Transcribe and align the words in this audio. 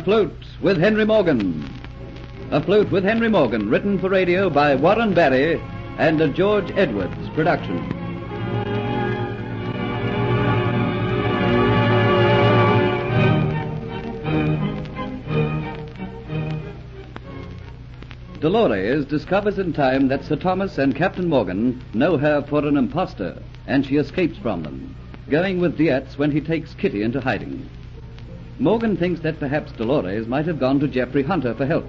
Afloat 0.00 0.32
with 0.62 0.78
Henry 0.78 1.04
Morgan. 1.04 1.62
Afloat 2.50 2.90
with 2.90 3.04
Henry 3.04 3.28
Morgan, 3.28 3.68
written 3.68 3.98
for 3.98 4.08
radio 4.08 4.48
by 4.48 4.74
Warren 4.74 5.12
Barry 5.12 5.60
and 5.98 6.18
a 6.22 6.28
George 6.28 6.70
Edwards 6.74 7.28
production. 7.34 7.76
Dolores 18.40 19.04
discovers 19.04 19.58
in 19.58 19.74
time 19.74 20.08
that 20.08 20.24
Sir 20.24 20.36
Thomas 20.36 20.78
and 20.78 20.96
Captain 20.96 21.28
Morgan 21.28 21.84
know 21.92 22.16
her 22.16 22.40
for 22.48 22.64
an 22.64 22.78
impostor, 22.78 23.36
and 23.66 23.84
she 23.84 23.96
escapes 23.98 24.38
from 24.38 24.62
them, 24.62 24.96
going 25.28 25.60
with 25.60 25.76
Dietz 25.76 26.16
when 26.16 26.30
he 26.30 26.40
takes 26.40 26.72
Kitty 26.72 27.02
into 27.02 27.20
hiding. 27.20 27.68
Morgan 28.60 28.94
thinks 28.94 29.22
that 29.22 29.40
perhaps 29.40 29.72
Dolores 29.72 30.26
might 30.26 30.44
have 30.44 30.60
gone 30.60 30.80
to 30.80 30.86
Geoffrey 30.86 31.22
Hunter 31.22 31.54
for 31.54 31.64
help. 31.64 31.86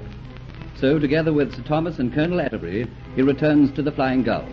So, 0.78 1.00
together 1.00 1.34
with 1.34 1.54
Sir 1.54 1.64
Thomas 1.64 2.00
and 2.00 2.14
Colonel 2.14 2.40
Atterbury, 2.40 2.88
he 3.14 3.22
returns 3.22 3.74
to 3.74 3.82
the 3.82 3.92
Flying 3.92 4.24
Gull. 4.24 4.48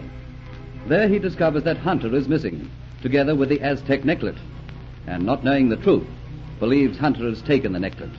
There 0.89 1.07
he 1.07 1.21
discovers 1.21 1.63
that 1.63 1.77
Hunter 1.77 2.13
is 2.17 2.27
missing, 2.27 2.69
together 3.03 3.37
with 3.37 3.49
the 3.51 3.61
Aztec 3.61 4.03
necklet, 4.03 4.37
and 5.07 5.25
not 5.25 5.45
knowing 5.45 5.69
the 5.69 5.77
truth, 5.77 6.09
believes 6.59 6.99
Hunter 6.99 7.29
has 7.29 7.41
taken 7.41 7.73
the 7.73 7.79
necklet. 7.79 8.11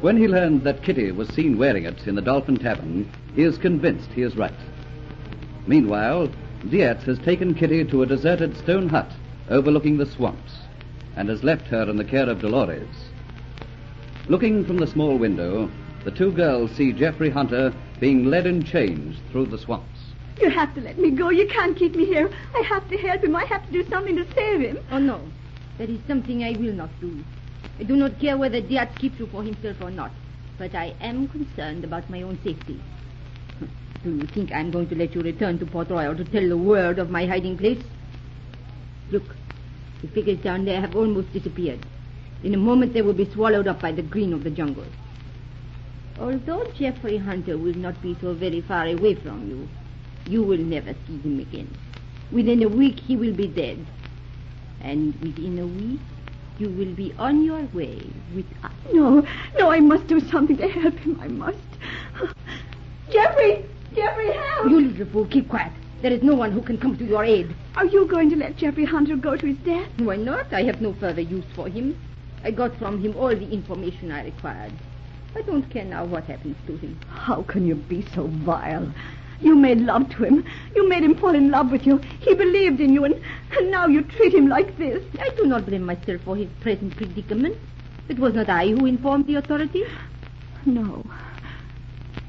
When 0.00 0.16
he 0.16 0.26
learns 0.26 0.64
that 0.64 0.82
Kitty 0.82 1.12
was 1.12 1.28
seen 1.28 1.58
wearing 1.58 1.84
it 1.84 2.08
in 2.08 2.16
the 2.16 2.22
Dolphin 2.22 2.56
Tavern, 2.56 3.08
he 3.36 3.42
is 3.42 3.56
convinced 3.56 4.10
he 4.10 4.22
is 4.22 4.36
right. 4.36 4.52
Meanwhile, 5.68 6.28
Dietz 6.68 7.04
has 7.04 7.20
taken 7.20 7.54
Kitty 7.54 7.84
to 7.84 8.02
a 8.02 8.06
deserted 8.06 8.56
stone 8.56 8.88
hut 8.88 9.12
overlooking 9.48 9.96
the 9.96 10.06
swamps 10.06 10.65
and 11.16 11.28
has 11.28 11.42
left 11.42 11.66
her 11.66 11.88
in 11.88 11.96
the 11.96 12.04
care 12.04 12.28
of 12.28 12.40
Dolores. 12.40 13.08
Looking 14.28 14.64
from 14.64 14.78
the 14.78 14.86
small 14.86 15.18
window, 15.18 15.70
the 16.04 16.10
two 16.10 16.30
girls 16.32 16.70
see 16.72 16.92
Geoffrey 16.92 17.30
Hunter 17.30 17.72
being 18.00 18.26
led 18.26 18.46
in 18.46 18.62
chains 18.62 19.16
through 19.30 19.46
the 19.46 19.58
swamps. 19.58 20.00
You 20.40 20.50
have 20.50 20.74
to 20.74 20.80
let 20.82 20.98
me 20.98 21.10
go. 21.10 21.30
You 21.30 21.48
can't 21.48 21.76
keep 21.76 21.94
me 21.94 22.04
here. 22.04 22.30
I 22.54 22.62
have 22.68 22.88
to 22.90 22.96
help 22.98 23.24
him. 23.24 23.34
I 23.34 23.44
have 23.46 23.64
to 23.66 23.72
do 23.72 23.88
something 23.88 24.16
to 24.16 24.26
save 24.34 24.60
him. 24.60 24.78
Oh, 24.90 24.98
no. 24.98 25.20
That 25.78 25.88
is 25.88 26.00
something 26.06 26.44
I 26.44 26.52
will 26.52 26.74
not 26.74 26.90
do. 27.00 27.24
I 27.78 27.84
do 27.84 27.96
not 27.96 28.18
care 28.20 28.36
whether 28.36 28.60
Diaz 28.60 28.88
keeps 28.98 29.18
you 29.18 29.26
for 29.26 29.42
himself 29.42 29.76
or 29.80 29.90
not, 29.90 30.10
but 30.58 30.74
I 30.74 30.94
am 31.00 31.28
concerned 31.28 31.84
about 31.84 32.08
my 32.08 32.22
own 32.22 32.38
safety. 32.42 32.80
Do 34.04 34.16
you 34.16 34.26
think 34.26 34.52
I'm 34.52 34.70
going 34.70 34.88
to 34.88 34.94
let 34.94 35.14
you 35.14 35.20
return 35.20 35.58
to 35.58 35.66
Port 35.66 35.90
Royal 35.90 36.16
to 36.16 36.24
tell 36.24 36.48
the 36.48 36.56
world 36.56 36.98
of 36.98 37.10
my 37.10 37.26
hiding 37.26 37.58
place? 37.58 37.82
Look, 39.10 39.24
the 40.02 40.08
figures 40.08 40.38
down 40.38 40.64
there 40.64 40.80
have 40.80 40.94
almost 40.96 41.32
disappeared. 41.32 41.84
In 42.42 42.54
a 42.54 42.58
moment 42.58 42.92
they 42.92 43.02
will 43.02 43.12
be 43.12 43.30
swallowed 43.30 43.66
up 43.66 43.80
by 43.80 43.92
the 43.92 44.02
green 44.02 44.32
of 44.32 44.44
the 44.44 44.50
jungle. 44.50 44.84
Although 46.18 46.70
Geoffrey 46.78 47.18
Hunter 47.18 47.58
will 47.58 47.74
not 47.74 48.00
be 48.02 48.16
so 48.20 48.32
very 48.34 48.60
far 48.60 48.86
away 48.86 49.14
from 49.14 49.48
you, 49.48 49.68
you 50.30 50.42
will 50.42 50.58
never 50.58 50.94
see 51.06 51.18
him 51.18 51.40
again. 51.40 51.68
Within 52.32 52.62
a 52.62 52.68
week 52.68 53.00
he 53.00 53.16
will 53.16 53.34
be 53.34 53.46
dead. 53.46 53.84
And 54.80 55.14
within 55.20 55.58
a 55.58 55.66
week 55.66 56.00
you 56.58 56.70
will 56.70 56.94
be 56.94 57.12
on 57.18 57.44
your 57.44 57.62
way 57.74 58.02
with 58.34 58.46
us. 58.62 58.72
No, 58.92 59.26
no, 59.58 59.70
I 59.70 59.80
must 59.80 60.06
do 60.06 60.20
something 60.20 60.56
to 60.56 60.68
help 60.68 60.94
him. 60.94 61.18
I 61.20 61.28
must. 61.28 61.58
Geoffrey! 63.10 63.64
Geoffrey, 63.94 64.32
help! 64.32 64.70
You 64.70 64.80
little 64.80 65.06
fool, 65.06 65.26
keep 65.26 65.48
quiet. 65.48 65.72
There 66.06 66.14
is 66.14 66.22
no 66.22 66.36
one 66.36 66.52
who 66.52 66.62
can 66.62 66.78
come 66.78 66.96
to 66.98 67.04
your 67.04 67.24
aid. 67.24 67.52
Are 67.74 67.84
you 67.84 68.06
going 68.06 68.30
to 68.30 68.36
let 68.36 68.56
Geoffrey 68.56 68.84
Hunter 68.84 69.16
go 69.16 69.36
to 69.36 69.44
his 69.44 69.56
death? 69.64 69.88
Why 69.98 70.14
not? 70.14 70.52
I 70.52 70.62
have 70.62 70.80
no 70.80 70.92
further 70.92 71.20
use 71.20 71.44
for 71.56 71.68
him. 71.68 71.98
I 72.44 72.52
got 72.52 72.78
from 72.78 73.02
him 73.02 73.16
all 73.16 73.34
the 73.34 73.50
information 73.50 74.12
I 74.12 74.22
required. 74.26 74.72
I 75.34 75.42
don't 75.42 75.68
care 75.68 75.84
now 75.84 76.04
what 76.04 76.22
happens 76.22 76.56
to 76.68 76.76
him. 76.76 76.96
How 77.08 77.42
can 77.42 77.66
you 77.66 77.74
be 77.74 78.06
so 78.14 78.28
vile? 78.28 78.94
You 79.40 79.56
made 79.56 79.78
love 79.78 80.08
to 80.10 80.22
him. 80.22 80.44
You 80.76 80.88
made 80.88 81.02
him 81.02 81.16
fall 81.16 81.34
in 81.34 81.50
love 81.50 81.72
with 81.72 81.84
you. 81.84 81.96
He 82.20 82.34
believed 82.34 82.80
in 82.80 82.92
you, 82.92 83.04
and, 83.04 83.20
and 83.58 83.72
now 83.72 83.88
you 83.88 84.02
treat 84.02 84.32
him 84.32 84.46
like 84.46 84.78
this. 84.78 85.02
I 85.18 85.30
do 85.30 85.44
not 85.46 85.66
blame 85.66 85.82
myself 85.82 86.20
for 86.24 86.36
his 86.36 86.48
present 86.60 86.96
predicament. 86.96 87.56
It 88.08 88.20
was 88.20 88.32
not 88.32 88.48
I 88.48 88.68
who 88.68 88.86
informed 88.86 89.26
the 89.26 89.34
authorities. 89.34 89.88
No. 90.66 91.04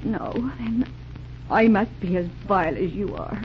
No, 0.04 0.34
then 0.58 0.92
I 1.52 1.68
must 1.68 2.00
be 2.00 2.18
as 2.18 2.26
vile 2.48 2.76
as 2.76 2.92
you 2.92 3.16
are. 3.16 3.40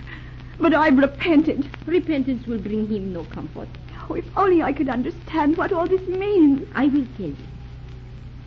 But 0.62 0.74
I've 0.74 0.96
repented. 0.96 1.68
Repentance 1.86 2.46
will 2.46 2.60
bring 2.60 2.86
him 2.86 3.12
no 3.12 3.24
comfort. 3.24 3.68
Oh, 4.08 4.14
if 4.14 4.24
only 4.36 4.62
I 4.62 4.72
could 4.72 4.88
understand 4.88 5.56
what 5.56 5.72
all 5.72 5.88
this 5.88 6.06
means. 6.06 6.68
I 6.72 6.86
will 6.86 7.04
tell 7.16 7.30
you. 7.30 7.36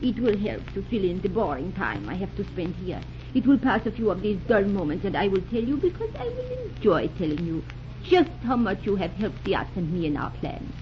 It 0.01 0.19
will 0.19 0.37
help 0.37 0.65
to 0.75 0.83
fill 0.83 1.03
in 1.03 1.19
the 1.19 1.27
boring 1.27 1.73
time 1.73 2.07
I 2.07 2.15
have 2.15 2.33
to 2.37 2.45
spend 2.45 2.73
here. 2.75 3.01
It 3.33 3.45
will 3.45 3.57
pass 3.57 3.85
a 3.85 3.91
few 3.91 4.11
of 4.11 4.21
these 4.21 4.39
dull 4.47 4.63
moments, 4.63 5.03
and 5.03 5.17
I 5.17 5.27
will 5.27 5.41
tell 5.51 5.61
you 5.61 5.75
because 5.75 6.09
I 6.17 6.23
will 6.23 6.69
enjoy 6.69 7.09
telling 7.17 7.45
you 7.45 7.61
just 8.03 8.31
how 8.45 8.55
much 8.55 8.85
you 8.85 8.95
have 8.95 9.11
helped 9.11 9.43
the 9.43 9.55
arts 9.55 9.71
and 9.75 9.91
me 9.91 10.05
in 10.05 10.15
our 10.15 10.31
plans. 10.39 10.73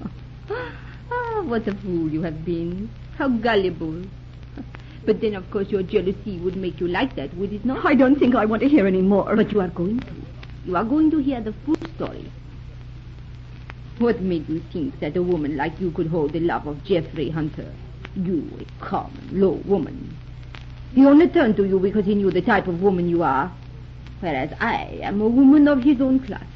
ah, 0.50 1.42
what 1.44 1.68
a 1.68 1.74
fool 1.76 2.10
you 2.10 2.22
have 2.22 2.44
been. 2.44 2.90
How 3.16 3.28
gullible. 3.28 4.02
But 5.06 5.20
then, 5.20 5.36
of 5.36 5.48
course, 5.52 5.68
your 5.68 5.84
jealousy 5.84 6.38
would 6.38 6.56
make 6.56 6.80
you 6.80 6.88
like 6.88 7.14
that, 7.14 7.32
would 7.36 7.52
it 7.52 7.64
not? 7.64 7.86
I 7.86 7.94
don't 7.94 8.18
think 8.18 8.34
I 8.34 8.44
want 8.44 8.62
to 8.62 8.68
hear 8.68 8.88
any 8.88 9.02
more. 9.02 9.36
But 9.36 9.52
you 9.52 9.60
are 9.60 9.68
going 9.68 10.00
to. 10.00 10.29
You 10.70 10.76
are 10.76 10.84
going 10.84 11.10
to 11.10 11.18
hear 11.18 11.40
the 11.40 11.52
full 11.52 11.74
story. 11.96 12.30
What 13.98 14.20
made 14.20 14.48
you 14.48 14.60
think 14.72 15.00
that 15.00 15.16
a 15.16 15.22
woman 15.22 15.56
like 15.56 15.80
you 15.80 15.90
could 15.90 16.06
hold 16.06 16.32
the 16.32 16.38
love 16.38 16.68
of 16.68 16.84
Geoffrey 16.84 17.28
Hunter? 17.28 17.72
You, 18.14 18.48
a 18.60 18.84
common, 18.84 19.30
low 19.32 19.60
woman. 19.64 20.16
He 20.94 21.04
only 21.04 21.26
turned 21.26 21.56
to 21.56 21.64
you 21.64 21.80
because 21.80 22.04
he 22.04 22.14
knew 22.14 22.30
the 22.30 22.40
type 22.40 22.68
of 22.68 22.80
woman 22.80 23.08
you 23.08 23.24
are, 23.24 23.52
whereas 24.20 24.52
I 24.60 25.00
am 25.02 25.20
a 25.20 25.26
woman 25.26 25.66
of 25.66 25.82
his 25.82 26.00
own 26.00 26.20
class. 26.20 26.46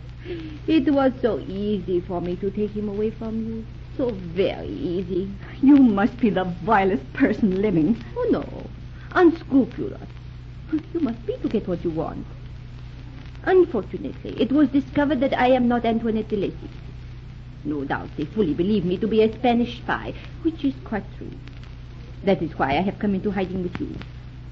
It 0.66 0.92
was 0.92 1.12
so 1.22 1.38
easy 1.38 2.00
for 2.00 2.20
me 2.20 2.34
to 2.38 2.50
take 2.50 2.72
him 2.72 2.88
away 2.88 3.10
from 3.10 3.46
you. 3.46 3.64
So 3.96 4.10
very 4.10 4.66
easy. 4.66 5.30
You 5.62 5.76
must 5.76 6.18
be 6.18 6.30
the 6.30 6.52
vilest 6.64 7.12
person 7.12 7.62
living. 7.62 8.04
Oh, 8.16 8.28
no. 8.32 8.44
Unscrupulous. 9.12 10.08
You 10.92 10.98
must 10.98 11.24
be 11.26 11.36
to 11.36 11.48
get 11.48 11.68
what 11.68 11.84
you 11.84 11.90
want. 11.90 12.26
Unfortunately, 13.44 14.40
it 14.40 14.52
was 14.52 14.68
discovered 14.68 15.20
that 15.20 15.38
I 15.38 15.48
am 15.48 15.66
not 15.66 15.84
Antoinette 15.84 16.28
de 16.28 16.36
Lacy. 16.36 16.70
No 17.64 17.84
doubt 17.84 18.08
they 18.16 18.24
fully 18.24 18.54
believe 18.54 18.84
me 18.84 18.96
to 18.98 19.08
be 19.08 19.22
a 19.22 19.32
Spanish 19.32 19.78
spy, 19.78 20.14
which 20.42 20.64
is 20.64 20.74
quite 20.84 21.04
true. 21.18 21.30
That 22.24 22.40
is 22.40 22.56
why 22.56 22.70
I 22.70 22.82
have 22.82 22.98
come 23.00 23.14
into 23.14 23.32
hiding 23.32 23.64
with 23.64 23.80
you, 23.80 23.96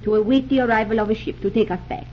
to 0.03 0.15
await 0.15 0.49
the 0.49 0.61
arrival 0.61 0.99
of 0.99 1.09
a 1.09 1.15
ship 1.15 1.41
to 1.41 1.49
take 1.49 1.71
us 1.71 1.79
back. 1.87 2.07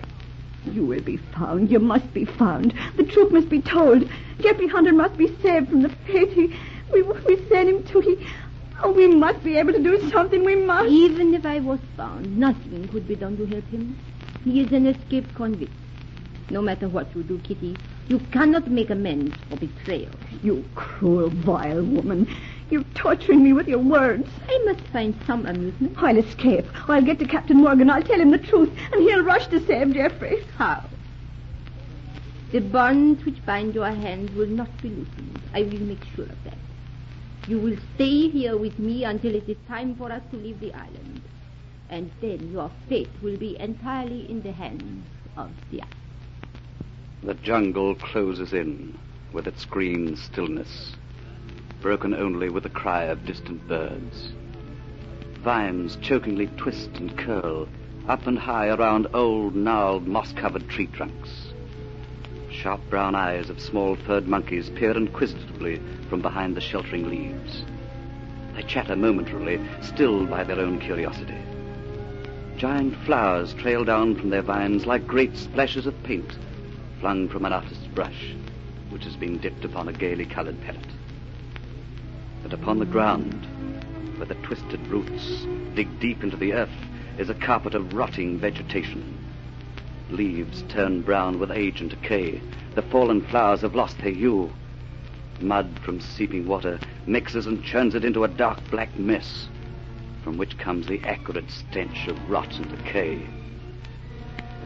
You 0.66 0.84
will 0.84 1.00
be 1.00 1.16
found. 1.16 1.70
You 1.70 1.80
must 1.80 2.12
be 2.14 2.24
found. 2.24 2.74
The 2.96 3.04
truth 3.04 3.32
must 3.32 3.48
be 3.48 3.60
told. 3.60 4.08
Geoffrey 4.40 4.68
Hunter 4.68 4.92
must 4.92 5.16
be 5.16 5.28
saved 5.42 5.70
from 5.70 5.82
the 5.82 5.88
fate 5.88 6.32
he, 6.32 6.54
we, 6.92 7.02
we 7.02 7.48
sent 7.48 7.68
him 7.68 7.82
to. 7.84 8.00
He, 8.00 8.26
oh, 8.82 8.92
we 8.92 9.08
must 9.08 9.42
be 9.42 9.56
able 9.56 9.72
to 9.72 9.82
do 9.82 10.10
something. 10.10 10.44
We 10.44 10.56
must. 10.56 10.90
Even 10.90 11.34
if 11.34 11.44
I 11.44 11.60
was 11.60 11.80
found, 11.96 12.38
nothing 12.38 12.86
could 12.88 13.08
be 13.08 13.16
done 13.16 13.36
to 13.36 13.46
help 13.46 13.66
him. 13.68 13.96
He 14.44 14.60
is 14.60 14.72
an 14.72 14.86
escaped 14.86 15.34
convict. 15.34 15.72
No 16.50 16.62
matter 16.62 16.88
what 16.88 17.14
you 17.14 17.22
do, 17.22 17.38
Kitty, 17.41 17.76
you 18.09 18.19
cannot 18.32 18.70
make 18.70 18.88
amends 18.88 19.36
for 19.48 19.56
betrayal. 19.56 20.12
You 20.42 20.64
cruel, 20.75 21.28
vile 21.28 21.84
woman. 21.84 22.26
You're 22.70 22.84
torturing 22.94 23.44
me 23.44 23.53
with 23.53 23.69
your 23.69 23.81
words. 23.81 24.28
I 24.48 24.58
must 24.64 24.81
find 24.88 25.14
some 25.26 25.44
amusement. 25.44 25.94
I'll 25.98 26.16
escape. 26.16 26.64
I'll 26.88 27.03
get 27.03 27.19
to 27.19 27.26
Captain 27.26 27.58
Morgan. 27.58 27.91
I'll 27.91 28.03
tell 28.03 28.20
him 28.20 28.31
the 28.31 28.38
truth, 28.38 28.70
and 28.92 29.03
he'll 29.03 29.25
rush 29.25 29.47
to 29.48 29.64
save 29.66 29.92
Geoffrey. 29.92 30.42
How? 30.56 30.84
The 32.53 32.61
bonds 32.61 33.26
which 33.26 33.44
bind 33.44 33.75
your 33.75 33.90
hands 33.90 34.34
will 34.34 34.46
not 34.46 34.70
be 34.81 34.88
loosened. 34.88 35.40
I 35.52 35.64
will 35.64 35.81
make 35.81 36.02
sure 36.17 36.25
of 36.25 36.44
that. 36.44 36.56
You 37.46 37.58
will 37.58 37.76
stay 37.94 38.31
here 38.31 38.56
with 38.56 38.78
me 38.78 39.05
until 39.05 39.34
it 39.34 39.49
is 39.49 39.56
time 39.67 39.96
for 39.96 40.11
us 40.11 40.22
to 40.31 40.37
leave 40.37 40.61
the 40.61 40.72
island. 40.72 41.20
And 41.90 42.11
then 42.22 42.52
your 42.52 42.70
fate 42.88 43.11
will 43.22 43.37
be 43.37 43.58
entirely 43.58 44.31
in 44.31 44.40
the 44.40 44.52
hands 44.52 45.05
of 45.37 45.50
the 45.70 45.82
ice. 45.82 45.97
The 47.20 47.35
jungle 47.35 47.97
closes 47.97 48.53
in 48.53 48.97
with 49.32 49.49
its 49.49 49.65
green 49.65 50.15
stillness, 50.15 50.94
broken 51.81 52.15
only 52.15 52.49
with 52.49 52.62
the 52.62 52.69
cry 52.69 53.05
of 53.05 53.26
distant 53.26 53.67
birds. 53.67 54.31
Vines 55.43 55.97
chokingly 55.97 56.47
twist 56.56 56.91
and 56.99 57.19
curl 57.19 57.69
up 58.09 58.29
and 58.29 58.38
high 58.38 58.69
around 58.69 59.09
old, 59.12 59.56
gnarled, 59.56 60.06
moss-covered 60.06 60.69
tree 60.69 60.87
trunks. 60.87 61.53
Sharp 62.50 62.88
brown 62.88 63.17
eyes 63.17 63.50
of 63.50 63.61
small 63.61 63.97
furred 63.97 64.29
monkeys 64.29 64.70
peer 64.70 64.97
inquisitively 64.97 65.82
from 66.09 66.23
behind 66.23 66.56
the 66.56 66.61
sheltering 66.61 67.11
leaves. 67.11 67.65
They 68.55 68.62
chatter 68.62 68.94
momentarily, 68.94 69.61
stilled 69.81 70.31
by 70.31 70.44
their 70.44 70.61
own 70.61 70.79
curiosity. 70.79 71.43
Giant 72.56 72.94
flowers 73.05 73.55
trail 73.55 73.85
down 73.85 74.15
from 74.15 74.31
their 74.31 74.43
vines 74.43 74.87
like 74.87 75.06
great 75.06 75.37
splashes 75.37 75.87
of 75.87 76.00
paint 76.05 76.38
flung 77.00 77.28
from 77.28 77.44
an 77.44 77.52
artist's 77.52 77.86
brush, 77.88 78.34
which 78.90 79.04
has 79.04 79.16
been 79.16 79.38
dipped 79.38 79.64
upon 79.64 79.88
a 79.88 79.92
gaily 79.92 80.26
colored 80.26 80.60
palette. 80.62 80.92
But 82.42 82.52
upon 82.52 82.78
the 82.78 82.86
ground, 82.86 83.46
where 84.16 84.26
the 84.26 84.34
twisted 84.36 84.84
roots 84.88 85.46
dig 85.74 86.00
deep 86.00 86.22
into 86.22 86.36
the 86.36 86.52
earth, 86.52 86.70
is 87.18 87.30
a 87.30 87.34
carpet 87.34 87.74
of 87.74 87.94
rotting 87.94 88.38
vegetation. 88.38 89.16
Leaves 90.10 90.62
turn 90.68 91.02
brown 91.02 91.38
with 91.38 91.50
age 91.50 91.80
and 91.80 91.90
decay. 91.90 92.40
The 92.74 92.82
fallen 92.82 93.22
flowers 93.22 93.60
have 93.60 93.74
lost 93.74 93.98
their 93.98 94.12
hue. 94.12 94.52
Mud 95.40 95.78
from 95.84 96.00
seeping 96.00 96.46
water 96.46 96.80
mixes 97.06 97.46
and 97.46 97.62
churns 97.62 97.94
it 97.94 98.04
into 98.04 98.24
a 98.24 98.28
dark 98.28 98.58
black 98.70 98.96
mess, 98.98 99.48
from 100.24 100.36
which 100.36 100.58
comes 100.58 100.86
the 100.86 101.00
acrid 101.04 101.50
stench 101.50 102.08
of 102.08 102.30
rot 102.30 102.56
and 102.56 102.68
decay. 102.70 103.24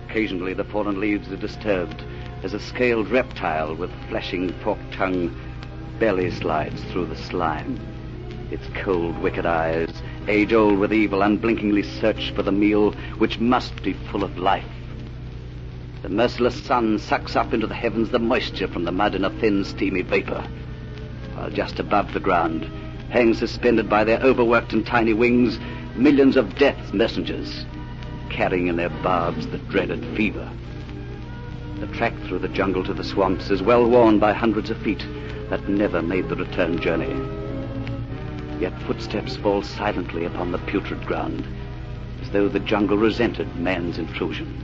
Occasionally 0.06 0.54
the 0.54 0.64
fallen 0.64 1.00
leaves 1.00 1.30
are 1.32 1.36
disturbed 1.36 2.04
as 2.42 2.54
a 2.54 2.60
scaled 2.60 3.08
reptile 3.10 3.74
with 3.74 3.90
flashing 4.08 4.52
forked 4.64 4.92
tongue 4.92 5.34
belly 5.98 6.30
slides 6.30 6.82
through 6.84 7.06
the 7.06 7.16
slime. 7.16 7.78
Its 8.50 8.66
cold, 8.74 9.16
wicked 9.18 9.46
eyes, 9.46 10.02
age 10.28 10.52
old 10.52 10.78
with 10.78 10.92
evil, 10.92 11.22
unblinkingly 11.22 11.82
search 11.82 12.32
for 12.34 12.42
the 12.42 12.52
meal 12.52 12.92
which 13.18 13.38
must 13.38 13.82
be 13.82 13.92
full 14.10 14.24
of 14.24 14.36
life. 14.36 14.64
The 16.02 16.08
merciless 16.08 16.60
sun 16.64 16.98
sucks 16.98 17.36
up 17.36 17.54
into 17.54 17.66
the 17.66 17.74
heavens 17.74 18.10
the 18.10 18.18
moisture 18.18 18.66
from 18.66 18.84
the 18.84 18.92
mud 18.92 19.14
in 19.14 19.24
a 19.24 19.30
thin, 19.30 19.64
steamy 19.64 20.02
vapor, 20.02 20.44
while 21.34 21.50
just 21.50 21.78
above 21.78 22.12
the 22.12 22.20
ground 22.20 22.68
hang 23.10 23.34
suspended 23.34 23.88
by 23.88 24.02
their 24.02 24.20
overworked 24.20 24.72
and 24.72 24.86
tiny 24.86 25.12
wings 25.12 25.58
millions 25.94 26.36
of 26.36 26.56
death's 26.56 26.92
messengers, 26.92 27.66
carrying 28.30 28.66
in 28.66 28.76
their 28.76 28.88
barbs 28.88 29.46
the 29.48 29.58
dreaded 29.58 30.04
fever. 30.16 30.50
The 31.82 31.98
track 31.98 32.14
through 32.28 32.38
the 32.38 32.48
jungle 32.48 32.84
to 32.84 32.94
the 32.94 33.02
swamps 33.02 33.50
is 33.50 33.60
well 33.60 33.84
worn 33.84 34.20
by 34.20 34.32
hundreds 34.32 34.70
of 34.70 34.78
feet 34.78 35.04
that 35.50 35.68
never 35.68 36.00
made 36.00 36.28
the 36.28 36.36
return 36.36 36.78
journey. 36.78 37.10
Yet 38.60 38.80
footsteps 38.82 39.34
fall 39.34 39.62
silently 39.62 40.24
upon 40.24 40.52
the 40.52 40.58
putrid 40.58 41.04
ground, 41.04 41.44
as 42.20 42.30
though 42.30 42.48
the 42.48 42.60
jungle 42.60 42.96
resented 42.96 43.56
man's 43.56 43.98
intrusion. 43.98 44.62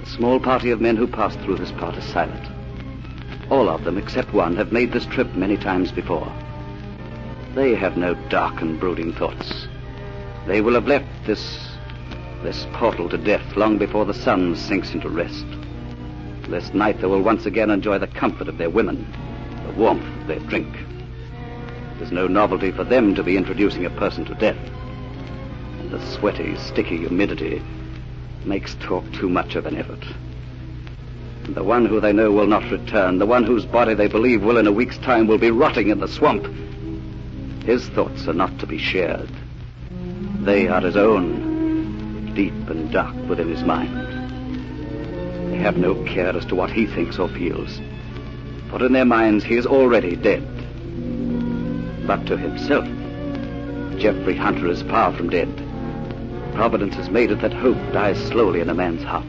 The 0.00 0.10
small 0.10 0.40
party 0.40 0.72
of 0.72 0.80
men 0.80 0.96
who 0.96 1.06
pass 1.06 1.36
through 1.36 1.58
this 1.58 1.70
part 1.70 1.94
is 1.94 2.04
silent. 2.06 2.50
All 3.48 3.68
of 3.68 3.84
them, 3.84 3.98
except 3.98 4.34
one, 4.34 4.56
have 4.56 4.72
made 4.72 4.90
this 4.90 5.06
trip 5.06 5.32
many 5.36 5.56
times 5.56 5.92
before. 5.92 6.32
They 7.54 7.76
have 7.76 7.96
no 7.96 8.14
dark 8.30 8.62
and 8.62 8.80
brooding 8.80 9.12
thoughts. 9.12 9.68
They 10.44 10.60
will 10.60 10.74
have 10.74 10.88
left 10.88 11.06
this 11.24 11.68
this 12.42 12.66
portal 12.72 13.08
to 13.08 13.18
death 13.18 13.56
long 13.56 13.78
before 13.78 14.04
the 14.04 14.14
sun 14.14 14.56
sinks 14.56 14.92
into 14.92 15.08
rest. 15.08 15.46
This 16.48 16.72
night 16.72 17.00
they 17.00 17.06
will 17.06 17.22
once 17.22 17.44
again 17.44 17.70
enjoy 17.70 17.98
the 17.98 18.06
comfort 18.06 18.48
of 18.48 18.56
their 18.56 18.70
women, 18.70 19.06
the 19.66 19.72
warmth 19.72 20.06
of 20.20 20.26
their 20.26 20.40
drink. 20.40 20.74
There's 21.98 22.10
no 22.10 22.26
novelty 22.26 22.70
for 22.70 22.84
them 22.84 23.14
to 23.16 23.22
be 23.22 23.36
introducing 23.36 23.84
a 23.84 23.90
person 23.90 24.24
to 24.24 24.34
death. 24.34 24.58
And 25.78 25.90
the 25.90 26.04
sweaty, 26.06 26.56
sticky 26.56 26.96
humidity 26.98 27.62
makes 28.44 28.76
talk 28.76 29.04
too 29.12 29.28
much 29.28 29.56
of 29.56 29.66
an 29.66 29.76
effort. 29.76 30.02
And 31.44 31.54
the 31.54 31.64
one 31.64 31.84
who 31.84 32.00
they 32.00 32.12
know 32.12 32.32
will 32.32 32.46
not 32.46 32.70
return, 32.70 33.18
the 33.18 33.26
one 33.26 33.44
whose 33.44 33.66
body 33.66 33.94
they 33.94 34.08
believe 34.08 34.42
will 34.42 34.56
in 34.56 34.66
a 34.66 34.72
week's 34.72 34.98
time 34.98 35.26
will 35.26 35.38
be 35.38 35.50
rotting 35.50 35.90
in 35.90 36.00
the 36.00 36.08
swamp, 36.08 36.46
his 37.64 37.86
thoughts 37.90 38.26
are 38.26 38.32
not 38.32 38.58
to 38.60 38.66
be 38.66 38.78
shared. 38.78 39.30
They 40.40 40.68
are 40.68 40.80
his 40.80 40.96
own, 40.96 42.32
deep 42.34 42.70
and 42.70 42.90
dark 42.90 43.14
within 43.28 43.48
his 43.48 43.62
mind. 43.62 44.07
Have 45.58 45.76
no 45.76 46.02
care 46.04 46.34
as 46.34 46.46
to 46.46 46.54
what 46.54 46.70
he 46.70 46.86
thinks 46.86 47.18
or 47.18 47.28
feels, 47.28 47.80
for 48.70 48.82
in 48.84 48.92
their 48.92 49.04
minds 49.04 49.44
he 49.44 49.56
is 49.56 49.66
already 49.66 50.16
dead. 50.16 50.42
But 52.06 52.24
to 52.26 52.38
himself, 52.38 52.86
Jeffrey 53.98 54.36
Hunter 54.36 54.68
is 54.68 54.82
far 54.82 55.12
from 55.12 55.28
dead. 55.28 55.48
Providence 56.54 56.94
has 56.94 57.10
made 57.10 57.30
it 57.32 57.40
that 57.42 57.52
hope 57.52 57.76
dies 57.92 58.18
slowly 58.28 58.60
in 58.60 58.70
a 58.70 58.74
man's 58.74 59.02
heart. 59.02 59.26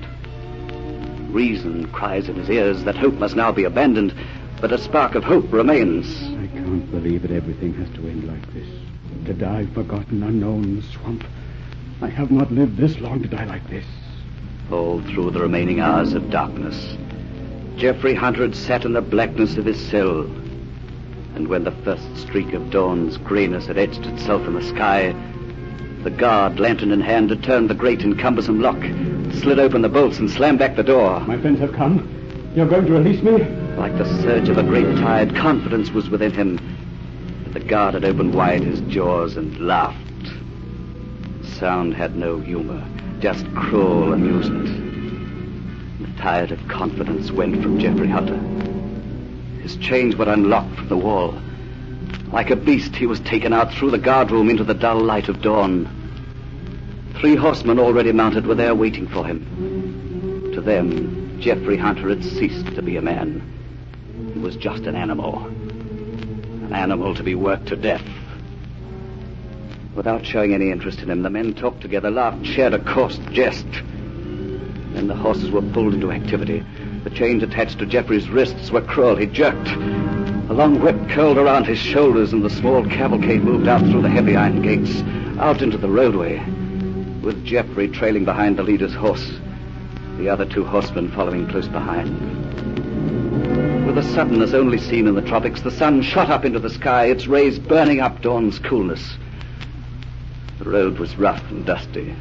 Reason 1.33 1.87
cries 1.91 2.29
in 2.29 2.35
his 2.35 2.49
ears 2.49 2.83
that 2.85 2.95
hope 2.95 3.15
must 3.15 3.35
now 3.35 3.51
be 3.51 3.65
abandoned, 3.65 4.13
but 4.61 4.71
a 4.71 4.77
spark 4.77 5.15
of 5.15 5.23
hope 5.23 5.51
remains. 5.51 6.07
I 6.37 6.47
can't 6.55 6.89
believe 6.91 7.23
that 7.23 7.31
everything 7.31 7.73
has 7.73 7.89
to 7.95 8.07
end 8.07 8.27
like 8.27 8.53
this. 8.53 8.67
To 9.25 9.33
die 9.33 9.65
forgotten, 9.73 10.23
unknown 10.23 10.63
in 10.63 10.75
the 10.77 10.83
swamp. 10.83 11.25
I 12.01 12.07
have 12.07 12.31
not 12.31 12.51
lived 12.51 12.77
this 12.77 12.99
long 12.99 13.21
to 13.23 13.27
die 13.27 13.45
like 13.45 13.67
this. 13.69 13.85
All 14.71 15.01
through 15.01 15.31
the 15.31 15.39
remaining 15.39 15.79
hours 15.79 16.13
of 16.13 16.29
darkness, 16.29 16.95
Jeffrey 17.75 18.13
Hunter 18.13 18.43
had 18.43 18.55
sat 18.55 18.85
in 18.85 18.93
the 18.93 19.01
blackness 19.01 19.57
of 19.57 19.65
his 19.65 19.79
cell. 19.89 20.21
And 21.33 21.47
when 21.47 21.63
the 21.63 21.71
first 21.71 22.17
streak 22.17 22.53
of 22.53 22.69
dawn's 22.69 23.17
grayness 23.17 23.65
had 23.65 23.79
etched 23.79 24.05
itself 24.05 24.45
in 24.45 24.53
the 24.53 24.63
sky, 24.63 25.15
the 26.03 26.11
guard, 26.11 26.59
lantern 26.59 26.91
in 26.91 27.01
hand, 27.01 27.31
had 27.31 27.43
turned 27.43 27.69
the 27.69 27.73
great 27.73 28.03
and 28.03 28.17
cumbersome 28.19 28.61
lock, 28.61 28.79
slid 29.33 29.59
open 29.59 29.81
the 29.81 29.89
bolts, 29.89 30.19
and 30.19 30.29
slammed 30.29 30.59
back 30.59 30.75
the 30.75 30.83
door. 30.83 31.19
My 31.21 31.39
friends 31.39 31.59
have 31.61 31.73
come. 31.73 32.51
You're 32.55 32.67
going 32.67 32.85
to 32.85 32.91
release 32.91 33.23
me? 33.23 33.31
Like 33.75 33.97
the 33.97 34.05
surge 34.21 34.49
of 34.49 34.57
a 34.57 34.63
great 34.63 34.97
tide, 34.97 35.35
confidence 35.35 35.91
was 35.91 36.09
within 36.09 36.31
him. 36.31 36.59
But 37.43 37.53
the 37.53 37.59
guard 37.61 37.95
had 37.95 38.05
opened 38.05 38.35
wide 38.35 38.63
his 38.63 38.81
jaws 38.81 39.35
and 39.35 39.59
laughed. 39.59 39.97
The 41.41 41.47
Sound 41.47 41.95
had 41.95 42.15
no 42.15 42.39
humor, 42.39 42.85
just 43.19 43.45
cruel 43.53 44.13
amusement. 44.13 44.67
The 45.99 46.21
tide 46.21 46.51
of 46.51 46.67
confidence 46.69 47.31
went 47.31 47.61
from 47.61 47.77
Jeffrey 47.77 48.07
Hunter. 48.07 48.37
His 49.61 49.75
chains 49.77 50.15
were 50.15 50.31
unlocked 50.31 50.75
from 50.75 50.87
the 50.87 50.97
wall. 50.97 51.39
Like 52.31 52.49
a 52.49 52.55
beast, 52.55 52.95
he 52.95 53.05
was 53.05 53.19
taken 53.19 53.51
out 53.51 53.73
through 53.73 53.91
the 53.91 53.97
guardroom 53.97 54.49
into 54.49 54.63
the 54.63 54.73
dull 54.73 55.01
light 55.01 55.27
of 55.27 55.41
dawn. 55.41 55.89
Three 57.19 57.35
horsemen 57.35 57.79
already 57.79 58.13
mounted 58.13 58.47
were 58.47 58.55
there 58.55 58.73
waiting 58.73 59.07
for 59.07 59.25
him. 59.25 60.51
To 60.53 60.61
them, 60.61 61.39
Jeffrey 61.41 61.75
Hunter 61.75 62.09
had 62.09 62.23
ceased 62.23 62.67
to 62.75 62.81
be 62.81 62.95
a 62.95 63.01
man. 63.01 63.43
He 64.33 64.39
was 64.39 64.55
just 64.55 64.83
an 64.83 64.95
animal. 64.95 65.45
An 65.45 66.73
animal 66.73 67.15
to 67.15 67.23
be 67.23 67.35
worked 67.35 67.67
to 67.67 67.75
death. 67.75 68.03
Without 69.99 70.25
showing 70.25 70.53
any 70.53 70.71
interest 70.71 71.01
in 71.01 71.09
him, 71.09 71.23
the 71.23 71.29
men 71.29 71.53
talked 71.53 71.81
together, 71.81 72.09
laughed, 72.09 72.45
shared 72.45 72.73
a 72.73 72.79
coarse 72.79 73.19
jest. 73.33 73.67
Then 74.93 75.09
the 75.09 75.13
horses 75.13 75.51
were 75.51 75.61
pulled 75.61 75.93
into 75.93 76.09
activity. 76.09 76.63
The 77.03 77.09
chains 77.09 77.43
attached 77.43 77.79
to 77.79 77.85
Jeffrey's 77.85 78.29
wrists 78.29 78.71
were 78.71 78.79
cruel. 78.79 79.17
He 79.17 79.25
jerked. 79.25 79.67
A 79.67 80.53
long 80.53 80.79
whip 80.79 80.95
curled 81.09 81.37
around 81.37 81.65
his 81.65 81.79
shoulders, 81.79 82.31
and 82.31 82.45
the 82.45 82.49
small 82.49 82.85
cavalcade 82.85 83.43
moved 83.43 83.67
out 83.67 83.81
through 83.81 84.03
the 84.03 84.09
heavy 84.09 84.37
iron 84.37 84.61
gates, 84.61 85.01
out 85.37 85.61
into 85.61 85.77
the 85.77 85.89
roadway, 85.89 86.37
with 87.21 87.43
Jeffrey 87.43 87.89
trailing 87.89 88.23
behind 88.23 88.55
the 88.55 88.63
leader's 88.63 88.95
horse, 88.95 89.29
the 90.17 90.29
other 90.29 90.45
two 90.45 90.63
horsemen 90.63 91.11
following 91.11 91.45
close 91.49 91.67
behind. 91.67 92.15
With 93.85 93.97
a 93.97 94.03
suddenness 94.03 94.53
only 94.53 94.77
seen 94.77 95.07
in 95.07 95.15
the 95.15 95.21
tropics, 95.21 95.59
the 95.59 95.71
sun 95.71 96.01
shot 96.03 96.29
up 96.29 96.45
into 96.45 96.59
the 96.59 96.69
sky, 96.69 97.07
its 97.07 97.27
rays 97.27 97.59
burning 97.59 97.99
up 97.99 98.21
dawn's 98.21 98.59
coolness. 98.59 99.17
The 100.59 100.69
road 100.69 100.99
was 100.99 101.17
rough 101.17 101.49
and 101.49 101.65
dusty. 101.65 102.13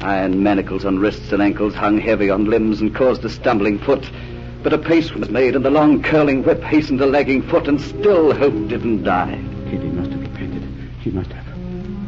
Iron 0.00 0.42
manacles 0.42 0.84
on 0.84 0.98
wrists 0.98 1.30
and 1.30 1.40
ankles 1.40 1.74
hung 1.74 1.98
heavy 1.98 2.28
on 2.28 2.46
limbs 2.46 2.80
and 2.80 2.92
caused 2.92 3.24
a 3.24 3.30
stumbling 3.30 3.78
foot. 3.78 4.10
But 4.64 4.72
a 4.72 4.78
pace 4.78 5.12
was 5.12 5.30
made, 5.30 5.54
and 5.54 5.64
the 5.64 5.70
long 5.70 6.02
curling 6.02 6.42
whip 6.42 6.60
hastened 6.64 7.00
a 7.00 7.06
lagging 7.06 7.42
foot, 7.42 7.68
and 7.68 7.80
still 7.80 8.34
hope 8.34 8.68
didn't 8.68 9.04
die. 9.04 9.40
Kitty 9.70 9.86
must 9.90 10.10
have 10.10 10.20
repented. 10.22 10.68
She 11.04 11.10
must 11.10 11.30
have. 11.30 11.46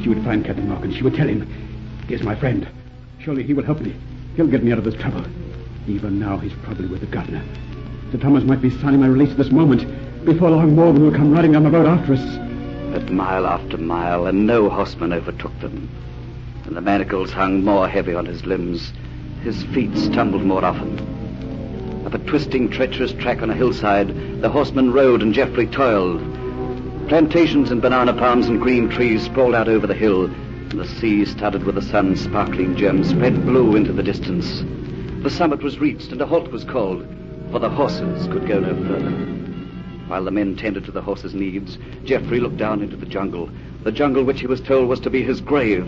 She 0.02 0.09
would 0.09 0.25
find 0.25 0.45
Captain 0.45 0.68
Morgan. 0.68 0.92
She 0.92 1.04
would 1.04 1.14
tell 1.14 1.28
him. 1.28 1.49
He 2.09 2.14
is 2.14 2.23
my 2.25 2.35
friend. 2.35 2.66
Surely 3.21 3.45
he 3.45 3.54
will 3.54 3.64
help 3.64 3.80
me. 3.80 3.95
He'll 4.35 4.49
get 4.49 4.64
me 4.64 4.73
out 4.73 4.78
of 4.78 4.85
this 4.85 4.95
trouble. 4.95 5.25
Even 5.87 6.18
now, 6.18 6.37
he's 6.38 6.52
probably 6.64 6.87
with 6.88 7.00
the 7.00 7.07
governor. 7.07 7.45
Sir 8.11 8.18
Thomas 8.18 8.42
might 8.42 8.61
be 8.61 8.71
signing 8.71 9.00
my 9.00 9.07
release 9.07 9.35
this 9.37 9.52
moment. 9.52 9.87
Before 10.25 10.50
long, 10.50 10.75
Morgan 10.75 11.04
will 11.04 11.12
come 11.12 11.33
riding 11.33 11.52
down 11.52 11.62
the 11.62 11.71
road 11.71 11.87
after 11.87 12.14
us. 12.14 12.48
Mile 13.11 13.47
after 13.47 13.79
mile, 13.79 14.27
and 14.27 14.47
no 14.47 14.69
horseman 14.69 15.12
overtook 15.12 15.59
them. 15.61 15.88
And 16.65 16.77
the 16.77 16.81
manacles 16.81 17.33
hung 17.33 17.65
more 17.65 17.88
heavy 17.88 18.15
on 18.15 18.27
his 18.27 18.45
limbs. 18.45 18.93
His 19.43 19.62
feet 19.65 19.97
stumbled 19.97 20.45
more 20.45 20.65
often. 20.65 22.05
Up 22.05 22.15
a 22.15 22.19
twisting, 22.19 22.69
treacherous 22.69 23.12
track 23.12 23.43
on 23.43 23.50
a 23.50 23.55
hillside, 23.55 24.41
the 24.43 24.49
horseman 24.49 24.93
rode 24.93 25.23
and 25.23 25.33
Geoffrey 25.33 25.67
toiled. 25.67 26.21
Plantations 27.09 27.71
and 27.71 27.81
banana 27.81 28.12
palms 28.12 28.49
and 28.49 28.61
green 28.61 28.88
trees 28.88 29.23
sprawled 29.25 29.55
out 29.55 29.69
over 29.69 29.87
the 29.87 29.95
hill, 29.95 30.27
and 30.27 30.79
the 30.79 30.87
sea, 30.87 31.25
studded 31.25 31.65
with 31.65 31.77
the 31.77 31.83
sun's 31.83 32.21
sparkling 32.21 32.77
gems, 32.77 33.09
spread 33.09 33.47
blue 33.47 33.77
into 33.77 33.93
the 33.93 34.03
distance. 34.03 34.62
The 35.23 35.31
summit 35.31 35.62
was 35.62 35.79
reached, 35.79 36.12
and 36.12 36.21
a 36.21 36.27
halt 36.27 36.53
was 36.53 36.65
called, 36.65 37.07
for 37.50 37.59
the 37.59 37.71
horses 37.71 38.27
could 38.29 38.47
go 38.47 38.61
no 38.61 38.75
further. 38.87 39.48
While 40.09 40.25
the 40.25 40.31
men 40.31 40.57
tended 40.57 40.87
to 40.87 40.91
the 40.91 41.03
horses' 41.03 41.35
needs, 41.35 41.77
Geoffrey 42.03 42.41
looked 42.41 42.57
down 42.57 42.81
into 42.81 42.97
the 42.97 43.05
jungle, 43.05 43.50
the 43.85 43.93
jungle 43.93 44.25
which 44.25 44.41
he 44.41 44.47
was 44.47 44.62
told 44.62 44.88
was 44.88 45.00
to 45.00 45.11
be 45.11 45.23
his 45.23 45.43
grave. 45.43 45.87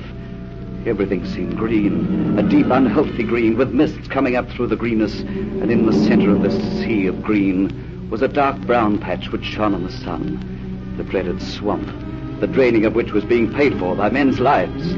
Everything 0.85 1.25
seemed 1.25 1.57
green, 1.57 2.39
a 2.39 2.43
deep, 2.43 2.67
unhealthy 2.67 3.23
green, 3.23 3.57
with 3.57 3.73
mists 3.73 4.09
coming 4.09 4.37
up 4.37 4.51
through 4.51 4.67
the 4.67 4.77
greenness, 4.77 5.21
and 5.21 5.71
in 5.71 5.87
the 5.87 5.93
center 5.93 6.31
of 6.31 6.43
this 6.43 6.55
sea 6.81 7.07
of 7.07 7.23
green 7.23 8.09
was 8.11 8.21
a 8.21 8.29
dark 8.29 8.61
brown 8.67 8.99
patch 8.99 9.33
which 9.33 9.45
shone 9.45 9.73
in 9.73 9.85
the 9.85 9.93
sun, 9.93 10.95
the 10.99 11.05
dreaded 11.05 11.41
swamp, 11.41 11.87
the 12.41 12.47
draining 12.47 12.85
of 12.85 12.95
which 12.95 13.13
was 13.13 13.25
being 13.25 13.51
paid 13.51 13.79
for 13.79 13.97
by 13.97 14.11
men's 14.11 14.39
lives. 14.39 14.91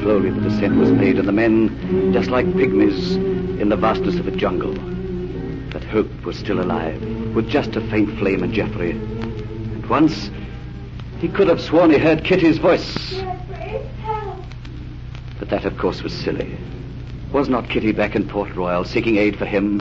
Slowly 0.00 0.30
the 0.30 0.42
descent 0.42 0.76
was 0.76 0.92
made, 0.92 1.18
and 1.18 1.26
the 1.26 1.32
men, 1.32 2.12
just 2.12 2.28
like 2.28 2.44
pygmies 2.46 3.16
in 3.58 3.70
the 3.70 3.76
vastness 3.76 4.16
of 4.18 4.28
a 4.28 4.32
jungle. 4.32 4.97
But 5.70 5.84
hope 5.84 6.24
was 6.24 6.38
still 6.38 6.60
alive, 6.60 7.02
with 7.34 7.48
just 7.48 7.76
a 7.76 7.80
faint 7.90 8.18
flame 8.18 8.42
in 8.42 8.52
Geoffrey. 8.52 8.92
And 8.92 9.86
once, 9.86 10.30
he 11.18 11.28
could 11.28 11.48
have 11.48 11.60
sworn 11.60 11.90
he 11.90 11.98
heard 11.98 12.24
Kitty's 12.24 12.58
voice. 12.58 13.22
But 15.38 15.50
that, 15.50 15.64
of 15.64 15.76
course, 15.78 16.02
was 16.02 16.12
silly. 16.12 16.56
Was 17.32 17.48
not 17.48 17.68
Kitty 17.68 17.92
back 17.92 18.16
in 18.16 18.26
Port 18.26 18.54
Royal 18.54 18.84
seeking 18.84 19.16
aid 19.16 19.36
for 19.36 19.44
him? 19.44 19.80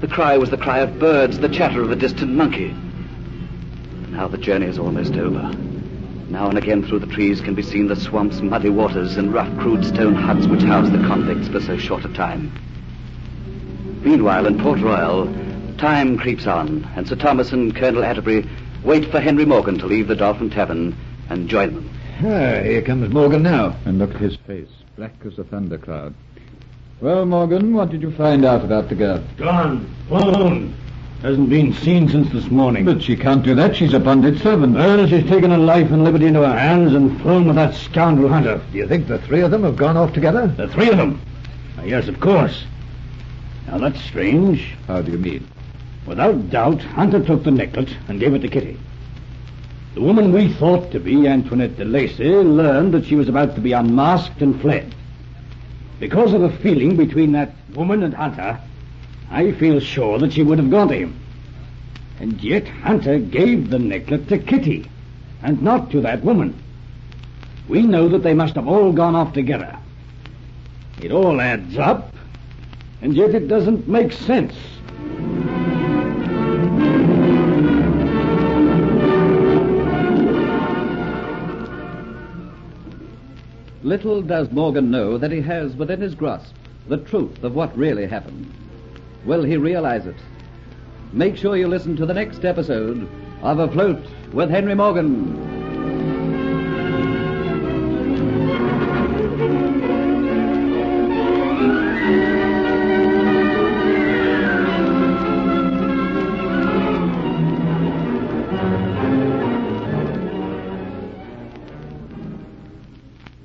The 0.00 0.08
cry 0.08 0.36
was 0.36 0.50
the 0.50 0.56
cry 0.56 0.78
of 0.78 0.98
birds, 0.98 1.38
the 1.38 1.48
chatter 1.48 1.82
of 1.82 1.90
a 1.90 1.96
distant 1.96 2.32
monkey. 2.32 2.74
Now 4.10 4.28
the 4.28 4.38
journey 4.38 4.66
is 4.66 4.78
almost 4.78 5.14
over. 5.14 5.50
Now 6.28 6.48
and 6.48 6.56
again 6.56 6.84
through 6.84 7.00
the 7.00 7.06
trees 7.06 7.40
can 7.40 7.54
be 7.54 7.62
seen 7.62 7.88
the 7.88 7.96
swamps, 7.96 8.40
muddy 8.40 8.68
waters, 8.68 9.16
and 9.16 9.32
rough, 9.32 9.58
crude 9.58 9.84
stone 9.84 10.14
huts 10.14 10.46
which 10.46 10.62
house 10.62 10.88
the 10.90 10.98
convicts 10.98 11.48
for 11.48 11.60
so 11.60 11.76
short 11.76 12.04
a 12.04 12.12
time. 12.12 12.52
Meanwhile, 14.04 14.46
in 14.46 14.58
Port 14.58 14.80
Royal, 14.80 15.32
time 15.78 16.18
creeps 16.18 16.46
on, 16.46 16.86
and 16.94 17.08
Sir 17.08 17.16
Thomas 17.16 17.52
and 17.52 17.74
Colonel 17.74 18.04
Atterbury 18.04 18.46
wait 18.84 19.10
for 19.10 19.18
Henry 19.18 19.46
Morgan 19.46 19.78
to 19.78 19.86
leave 19.86 20.08
the 20.08 20.14
Dolphin 20.14 20.50
Tavern 20.50 20.94
and 21.30 21.48
join 21.48 21.74
them. 21.74 21.90
Ah, 22.18 22.62
here 22.62 22.82
comes 22.82 23.12
Morgan 23.12 23.42
now. 23.42 23.74
And 23.86 23.98
look 23.98 24.14
at 24.14 24.20
his 24.20 24.36
face, 24.36 24.68
black 24.96 25.14
as 25.24 25.38
a 25.38 25.44
thundercloud. 25.44 26.14
Well, 27.00 27.24
Morgan, 27.24 27.72
what 27.74 27.90
did 27.90 28.02
you 28.02 28.12
find 28.12 28.44
out 28.44 28.62
about 28.62 28.90
the 28.90 28.94
girl? 28.94 29.24
Gone. 29.38 29.92
Flown. 30.08 30.74
Hasn't 31.22 31.48
been 31.48 31.72
seen 31.72 32.08
since 32.08 32.30
this 32.30 32.50
morning. 32.50 32.84
But 32.84 33.02
she 33.02 33.16
can't 33.16 33.42
do 33.42 33.54
that. 33.54 33.74
She's 33.74 33.94
a 33.94 33.98
bonded 33.98 34.38
servant. 34.42 34.74
Well, 34.74 35.06
she's 35.06 35.24
taken 35.24 35.50
her 35.50 35.58
life 35.58 35.90
and 35.90 36.04
liberty 36.04 36.26
into 36.26 36.46
her 36.46 36.58
hands 36.58 36.92
and 36.92 37.20
flown 37.22 37.46
with 37.46 37.56
that 37.56 37.74
scoundrel 37.74 38.28
Hunter. 38.28 38.60
Do 38.70 38.78
you 38.78 38.86
think 38.86 39.08
the 39.08 39.18
three 39.18 39.40
of 39.40 39.50
them 39.50 39.62
have 39.64 39.76
gone 39.76 39.96
off 39.96 40.12
together? 40.12 40.46
The 40.46 40.68
three 40.68 40.90
of 40.90 40.98
them? 40.98 41.20
Why, 41.76 41.84
yes, 41.86 42.08
of 42.08 42.20
course. 42.20 42.66
Now, 43.66 43.78
that's 43.78 44.00
strange. 44.00 44.74
How 44.86 45.02
do 45.02 45.12
you 45.12 45.18
mean? 45.18 45.48
Without 46.06 46.50
doubt, 46.50 46.82
Hunter 46.82 47.24
took 47.24 47.44
the 47.44 47.50
necklet 47.50 47.94
and 48.08 48.20
gave 48.20 48.34
it 48.34 48.40
to 48.40 48.48
Kitty. 48.48 48.78
The 49.94 50.02
woman 50.02 50.32
we 50.32 50.52
thought 50.52 50.90
to 50.90 51.00
be 51.00 51.26
Antoinette 51.26 51.76
de 51.76 51.84
Lacy 51.84 52.24
learned 52.24 52.92
that 52.94 53.06
she 53.06 53.14
was 53.14 53.28
about 53.28 53.54
to 53.54 53.60
be 53.60 53.72
unmasked 53.72 54.42
and 54.42 54.60
fled. 54.60 54.94
Because 56.00 56.32
of 56.32 56.40
the 56.40 56.50
feeling 56.50 56.96
between 56.96 57.32
that 57.32 57.54
woman 57.74 58.02
and 58.02 58.12
Hunter, 58.12 58.60
I 59.30 59.52
feel 59.52 59.80
sure 59.80 60.18
that 60.18 60.32
she 60.32 60.42
would 60.42 60.58
have 60.58 60.70
gone 60.70 60.88
to 60.88 60.94
him. 60.94 61.20
And 62.20 62.42
yet 62.42 62.68
Hunter 62.68 63.18
gave 63.18 63.70
the 63.70 63.78
necklet 63.78 64.28
to 64.28 64.38
Kitty, 64.38 64.90
and 65.42 65.62
not 65.62 65.90
to 65.92 66.00
that 66.02 66.22
woman. 66.22 66.60
We 67.68 67.82
know 67.82 68.08
that 68.08 68.22
they 68.22 68.34
must 68.34 68.56
have 68.56 68.68
all 68.68 68.92
gone 68.92 69.16
off 69.16 69.32
together. 69.32 69.78
It 71.00 71.12
all 71.12 71.40
adds 71.40 71.78
up, 71.78 72.13
and 73.00 73.14
yet 73.14 73.34
it 73.34 73.48
doesn't 73.48 73.88
make 73.88 74.12
sense. 74.12 74.54
Little 83.82 84.22
does 84.22 84.50
Morgan 84.50 84.90
know 84.90 85.18
that 85.18 85.30
he 85.30 85.42
has 85.42 85.76
within 85.76 86.00
his 86.00 86.14
grasp 86.14 86.54
the 86.88 86.96
truth 86.98 87.42
of 87.44 87.54
what 87.54 87.76
really 87.76 88.06
happened. 88.06 88.52
Will 89.24 89.42
he 89.42 89.56
realize 89.56 90.06
it? 90.06 90.16
Make 91.12 91.36
sure 91.36 91.56
you 91.56 91.68
listen 91.68 91.94
to 91.96 92.06
the 92.06 92.14
next 92.14 92.44
episode 92.44 93.08
of 93.42 93.58
Afloat 93.58 94.04
with 94.32 94.50
Henry 94.50 94.74
Morgan. 94.74 95.53